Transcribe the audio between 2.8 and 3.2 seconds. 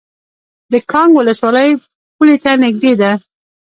ده